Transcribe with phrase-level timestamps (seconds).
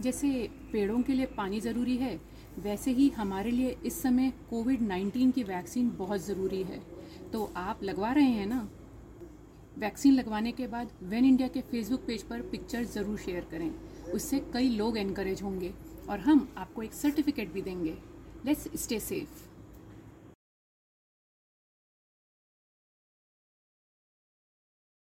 [0.00, 0.28] जैसे
[0.72, 2.18] पेड़ों के लिए पानी ज़रूरी है,
[2.58, 6.80] वैसे ही हमारे लिए इस समय कोविड 19 की वैक्सीन बहुत ज़रूरी है।
[7.32, 8.68] तो आप लगवा रहे हैं ना?
[9.78, 13.70] वैक्सीन लगवाने के बाद वेन इंडिया के फेसबुक पेज पर पिक्चर ज़रूर शेयर करें।
[14.12, 15.72] उससे कई लोग एनकरेज होंगे
[16.10, 17.96] और हम आपको एक सर्टिफिकेट भी देंगे।
[18.46, 19.46] Let's stay safe